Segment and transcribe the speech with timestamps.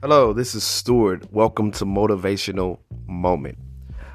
[0.00, 1.32] Hello, this is Stuart.
[1.32, 3.58] Welcome to Motivational Moment.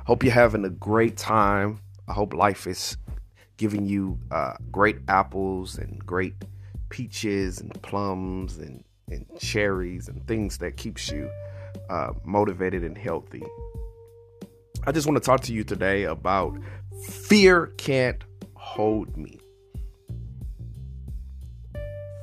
[0.05, 1.81] Hope you're having a great time.
[2.07, 2.95] I hope life is
[3.57, 6.35] giving you uh, great apples and great
[6.87, 11.29] peaches and plums and, and cherries and things that keeps you
[11.89, 13.43] uh, motivated and healthy.
[14.87, 16.57] I just want to talk to you today about
[17.09, 18.23] fear can't
[18.53, 19.37] hold me.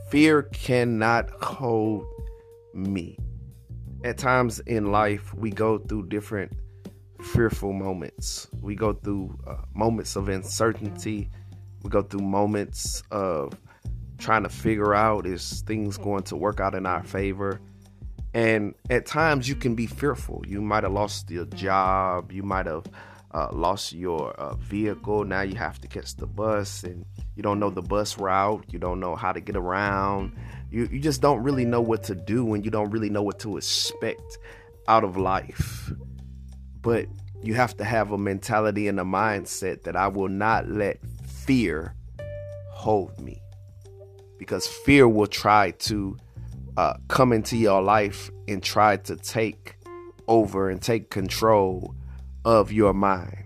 [0.09, 2.07] Fear cannot hold
[2.73, 3.19] me.
[4.03, 6.53] At times in life, we go through different
[7.21, 8.49] fearful moments.
[8.63, 11.29] We go through uh, moments of uncertainty.
[11.83, 13.53] We go through moments of
[14.17, 17.61] trying to figure out is things going to work out in our favor.
[18.33, 20.45] And at times you can be fearful.
[20.47, 22.33] You might have lost your job.
[22.33, 22.87] You might have
[23.33, 25.25] uh, lost your uh, vehicle.
[25.25, 27.05] Now you have to catch the bus and
[27.37, 28.65] you don't know the bus route.
[28.71, 30.33] You don't know how to get around.
[30.71, 33.39] You, you just don't really know what to do and you don't really know what
[33.41, 34.39] to expect
[34.89, 35.93] out of life.
[36.81, 37.07] But
[37.43, 41.95] you have to have a mentality and a mindset that I will not let fear
[42.71, 43.41] hold me.
[44.39, 46.17] Because fear will try to
[46.77, 49.77] uh, come into your life and try to take
[50.29, 51.95] over and take control
[52.45, 53.45] of your mind.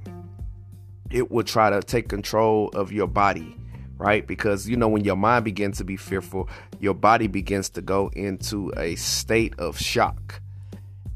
[1.10, 3.56] It will try to take control of your body,
[4.04, 4.26] right?
[4.26, 8.10] Because you know, when your mind begins to be fearful, your body begins to go
[8.14, 10.40] into a state of shock.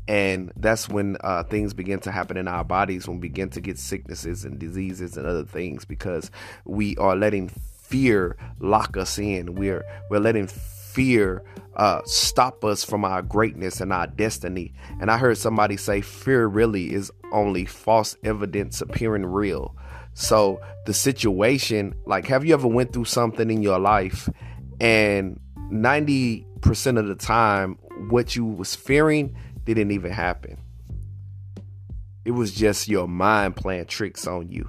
[0.08, 3.60] And that's when uh, things begin to happen in our bodies, when we begin to
[3.60, 6.30] get sicknesses and diseases and other things, because
[6.64, 9.54] we are letting fear lock us in.
[9.54, 11.44] We're we're letting fear
[11.76, 14.72] uh, stop us from our greatness and our destiny.
[15.00, 19.76] And I heard somebody say, fear really is only false evidence appearing real.
[20.14, 24.28] So the situation, like, have you ever went through something in your life
[24.80, 25.38] and
[25.70, 27.78] 90% of the time,
[28.08, 30.58] what you was fearing didn't even happen?
[32.24, 34.68] It was just your mind playing tricks on you.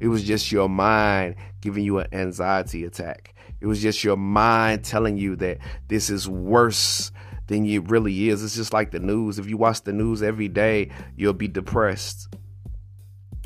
[0.00, 3.34] It was just your mind giving you an anxiety attack.
[3.60, 5.58] It was just your mind telling you that
[5.88, 7.10] this is worse
[7.46, 8.44] than it really is.
[8.44, 9.38] It's just like the news.
[9.38, 12.34] If you watch the news every day, you'll be depressed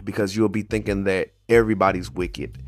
[0.05, 2.63] because you'll be thinking that everybody's wicked.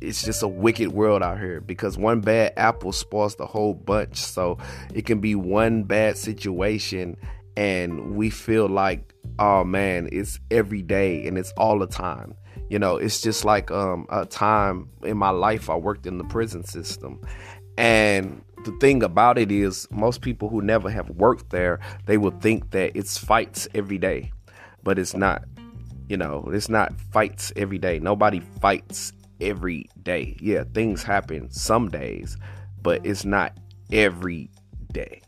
[0.00, 4.16] It's just a wicked world out here because one bad apple spoils the whole bunch.
[4.16, 4.58] So
[4.94, 7.16] it can be one bad situation
[7.56, 12.34] and we feel like, oh man, it's every day and it's all the time.
[12.70, 16.24] You know, it's just like um, a time in my life I worked in the
[16.24, 17.20] prison system.
[17.76, 22.32] And the thing about it is, most people who never have worked there, they will
[22.38, 24.32] think that it's fights every day,
[24.82, 25.44] but it's not.
[26.08, 27.98] You know, it's not fights every day.
[27.98, 30.36] Nobody fights every day.
[30.40, 32.36] Yeah, things happen some days,
[32.82, 33.56] but it's not
[33.92, 34.50] every
[34.92, 35.20] day.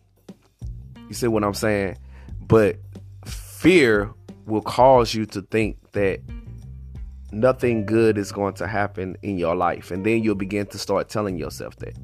[1.09, 1.99] You see what I'm saying?
[2.41, 2.77] But
[3.27, 4.13] fear
[4.47, 6.21] will cause you to think that
[7.33, 9.91] nothing good is going to happen in your life.
[9.91, 11.97] And then you'll begin to start telling yourself that.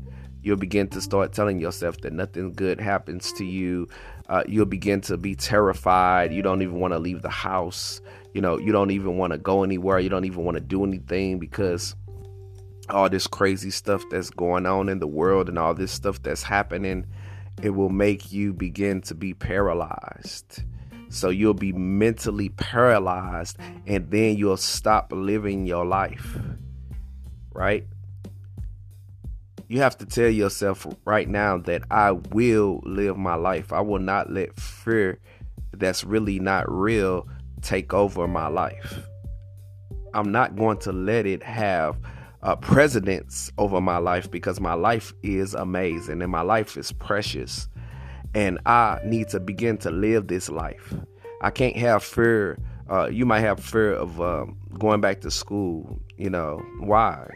[0.42, 3.88] You'll begin to start telling yourself that nothing good happens to you.
[4.28, 6.32] Uh, you'll begin to be terrified.
[6.32, 8.00] You don't even want to leave the house.
[8.36, 9.98] You know, you don't even want to go anywhere.
[9.98, 11.96] You don't even want to do anything because
[12.90, 16.42] all this crazy stuff that's going on in the world and all this stuff that's
[16.42, 17.06] happening,
[17.62, 20.62] it will make you begin to be paralyzed
[21.08, 26.36] so you'll be mentally paralyzed and then you'll stop living your life.
[27.54, 27.86] Right?
[29.66, 33.72] You have to tell yourself right now that I will live my life.
[33.72, 35.20] I will not let fear
[35.72, 37.26] that's really not real
[37.66, 39.00] take over my life.
[40.14, 41.98] I'm not going to let it have
[42.42, 46.92] a uh, precedence over my life because my life is amazing and my life is
[46.92, 47.68] precious
[48.34, 50.94] and I need to begin to live this life.
[51.42, 52.58] I can't have fear.
[52.88, 55.98] Uh, you might have fear of um, going back to school.
[56.16, 57.28] You know why?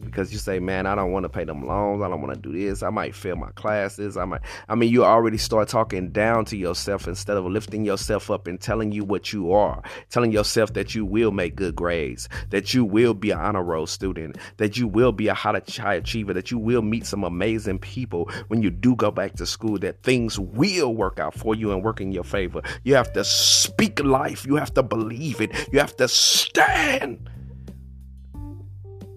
[0.00, 2.02] Because you say, man, I don't want to pay them loans.
[2.02, 2.82] I don't want to do this.
[2.82, 4.16] I might fail my classes.
[4.16, 8.30] I might, I mean, you already start talking down to yourself instead of lifting yourself
[8.30, 12.28] up and telling you what you are, telling yourself that you will make good grades,
[12.50, 16.34] that you will be an honor roll student, that you will be a high achiever,
[16.34, 20.02] that you will meet some amazing people when you do go back to school, that
[20.02, 22.60] things will work out for you and work in your favor.
[22.84, 24.46] You have to speak life.
[24.46, 25.52] You have to believe it.
[25.72, 27.30] You have to stand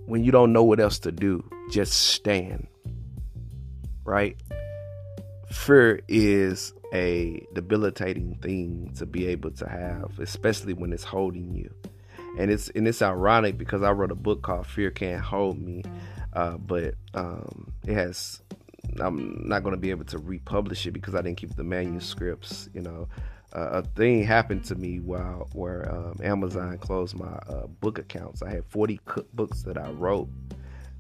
[0.10, 2.68] when you don't know what else to do, just stand.
[4.04, 4.36] Right?
[5.52, 11.72] Fear is a debilitating thing to be able to have, especially when it's holding you.
[12.40, 15.84] And it's and it's ironic because I wrote a book called Fear Can't Hold Me,
[16.34, 18.42] uh, but um, it has
[19.00, 22.70] I'm not going to be able to republish it because I didn't keep the manuscripts.
[22.74, 23.08] You know,
[23.54, 28.42] uh, a thing happened to me while where um, Amazon closed my uh, book accounts.
[28.42, 30.30] I had 40 cookbooks that I wrote,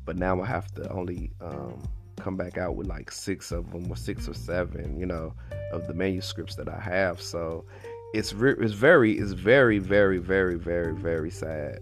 [0.05, 1.81] but now I have to only um,
[2.17, 4.99] come back out with like six of them or six or seven.
[4.99, 5.33] You know,
[5.71, 7.21] of the manuscripts that I have.
[7.21, 7.65] So
[8.13, 11.79] it's re- it's very it's very very very very very sad,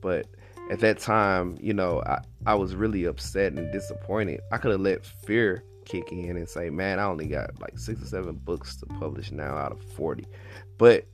[0.00, 0.26] but
[0.70, 4.40] at that time, you know, I, I was really upset and disappointed.
[4.52, 8.02] I could have let fear kick in and say, man, I only got like six
[8.02, 10.26] or seven books to publish now out of 40.
[10.76, 11.06] But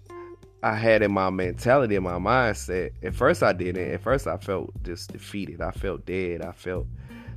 [0.62, 3.90] I had in my mentality, in my mindset, at first I didn't.
[3.90, 5.60] At first I felt just defeated.
[5.60, 6.42] I felt dead.
[6.42, 6.86] I felt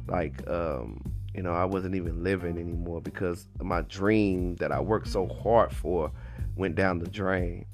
[0.08, 1.02] like, um,
[1.34, 5.72] you know, I wasn't even living anymore because my dream that I worked so hard
[5.72, 6.12] for
[6.56, 7.66] went down the drain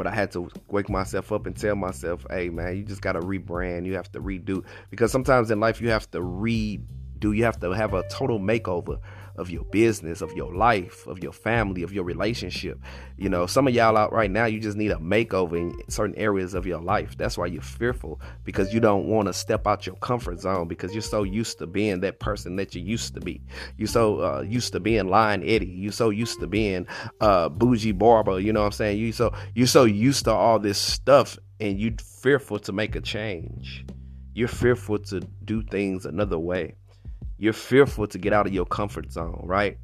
[0.00, 3.20] but I had to wake myself up and tell myself, hey man, you just gotta
[3.20, 4.64] rebrand, you have to redo.
[4.88, 6.84] Because sometimes in life you have to redo,
[7.22, 8.98] you have to have a total makeover
[9.36, 12.78] of your business, of your life, of your family, of your relationship.
[13.16, 16.14] You know, some of y'all out right now, you just need a makeover in certain
[16.16, 17.16] areas of your life.
[17.16, 20.92] That's why you're fearful because you don't want to step out your comfort zone because
[20.92, 23.40] you're so used to being that person that you used to be.
[23.76, 25.66] You're so uh, used to being Lion Eddie.
[25.66, 26.86] You're so used to being
[27.20, 28.40] uh, Bougie Barber.
[28.40, 28.98] You know what I'm saying?
[28.98, 33.00] You so you're so used to all this stuff and you're fearful to make a
[33.00, 33.86] change.
[34.34, 36.74] You're fearful to do things another way.
[37.40, 39.78] You're fearful to get out of your comfort zone, right?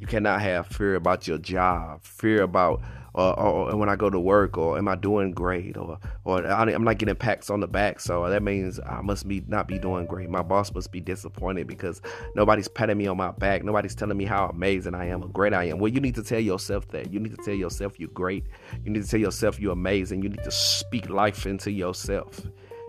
[0.00, 2.80] You cannot have fear about your job, fear about
[3.14, 6.46] uh, or, or, when I go to work, or am I doing great, or or
[6.46, 9.78] I'm not getting pats on the back, so that means I must be not be
[9.78, 10.30] doing great.
[10.30, 12.00] My boss must be disappointed because
[12.34, 15.52] nobody's patting me on my back, nobody's telling me how amazing I am, how great
[15.52, 15.78] I am.
[15.78, 17.12] Well, you need to tell yourself that.
[17.12, 18.46] You need to tell yourself you're great.
[18.82, 20.22] You need to tell yourself you're amazing.
[20.22, 22.40] You need to speak life into yourself,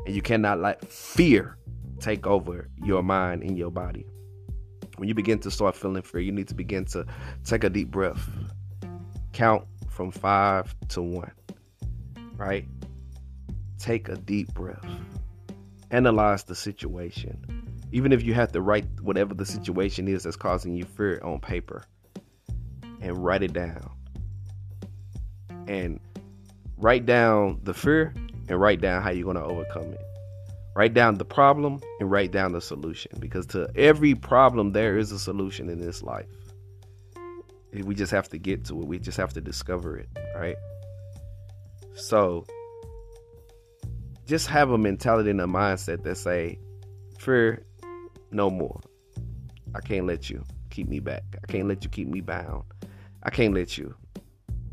[0.06, 1.58] and you cannot let fear
[2.00, 4.06] take over your mind and your body.
[4.98, 7.06] When you begin to start feeling fear, you need to begin to
[7.44, 8.28] take a deep breath.
[9.34, 11.32] Count from five to one,
[12.36, 12.66] right?
[13.78, 14.86] Take a deep breath.
[15.92, 17.64] Analyze the situation.
[17.92, 21.40] Even if you have to write whatever the situation is that's causing you fear on
[21.40, 21.84] paper
[23.02, 23.92] and write it down.
[25.68, 26.00] And
[26.78, 28.14] write down the fear
[28.50, 30.02] and write down how you're going to overcome it.
[30.78, 35.12] Write down the problem and write down the solution because to every problem, there is
[35.12, 36.28] a solution in this life.
[37.74, 40.56] We just have to get to it, we just have to discover it, right?
[41.96, 42.46] So,
[44.28, 46.60] just have a mentality and a mindset that say,
[47.18, 47.66] fear
[48.30, 48.80] no more.
[49.74, 51.24] I can't let you keep me back.
[51.44, 52.66] I can't let you keep me bound.
[53.24, 53.96] I can't let you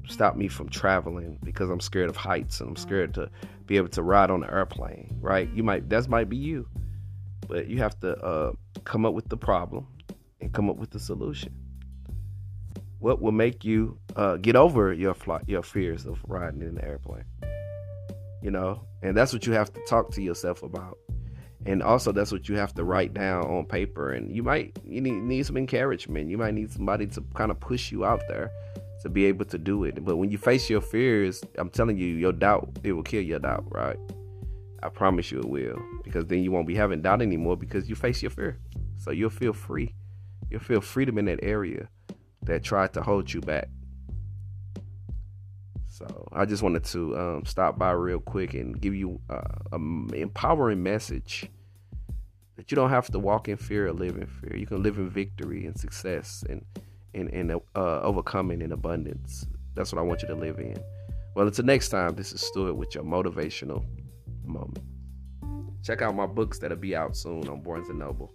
[0.07, 3.31] stop me from traveling because I'm scared of heights and I'm scared to
[3.67, 5.49] be able to ride on an airplane, right?
[5.55, 6.69] You might that might be you,
[7.49, 8.53] but you have to uh,
[8.85, 9.87] come up with the problem
[10.41, 11.55] and come up with the solution.
[12.99, 16.81] What will make you uh, get over your flight, your fears of riding in an
[16.85, 17.25] airplane?
[18.43, 20.99] You know, and that's what you have to talk to yourself about,
[21.65, 24.13] and also that's what you have to write down on paper.
[24.13, 26.31] And you might you need, need some encouragement.
[26.31, 28.51] You might need somebody to kind of push you out there
[29.05, 30.03] to be able to do it.
[30.03, 33.39] But when you face your fears, I'm telling you, your doubt, it will kill your
[33.39, 33.99] doubt, right?
[34.83, 35.79] I promise you it will.
[36.03, 38.59] Because then you won't be having doubt anymore because you face your fear.
[38.97, 39.95] So you'll feel free.
[40.51, 41.89] You'll feel freedom in that area
[42.45, 43.69] that tried to hold you back.
[45.91, 50.09] So I just wanted to um, stop by real quick and give you uh, an
[50.15, 51.51] empowering message
[52.57, 54.57] that you don't have to walk in fear or live in fear.
[54.57, 56.65] You can live in victory and success and
[57.15, 59.47] and, and uh, overcoming in abundance.
[59.75, 60.77] That's what I want you to live in.
[61.35, 63.85] Well, until next time, this is Stuart with your motivational
[64.45, 64.85] moment.
[65.83, 68.33] Check out my books that'll be out soon on Barnes and Noble.